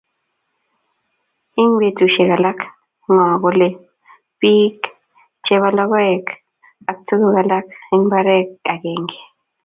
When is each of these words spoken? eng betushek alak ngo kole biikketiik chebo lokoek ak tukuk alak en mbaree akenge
eng 1.61 1.73
betushek 1.79 2.29
alak 2.37 2.59
ngo 3.13 3.25
kole 3.43 3.67
biikketiik 4.39 4.77
chebo 5.45 5.69
lokoek 5.77 6.25
ak 6.91 6.97
tukuk 7.07 7.35
alak 7.41 7.65
en 7.93 8.01
mbaree 8.07 8.43
akenge 8.73 9.17